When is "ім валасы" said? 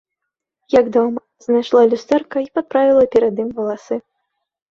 3.43-3.95